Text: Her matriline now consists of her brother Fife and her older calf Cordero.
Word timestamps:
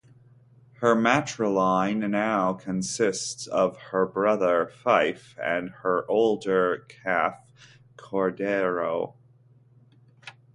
Her 0.79 0.95
matriline 0.95 2.09
now 2.09 2.53
consists 2.53 3.45
of 3.45 3.77
her 3.77 4.07
brother 4.07 4.65
Fife 4.65 5.37
and 5.39 5.69
her 5.83 6.09
older 6.09 6.87
calf 6.89 7.37
Cordero. 7.97 9.13